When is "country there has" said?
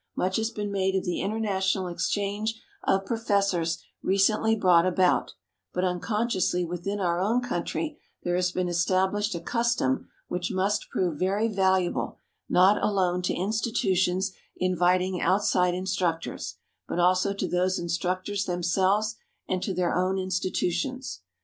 7.39-8.51